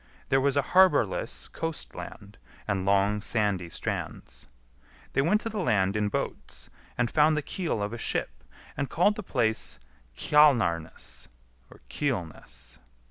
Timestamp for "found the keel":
7.11-7.83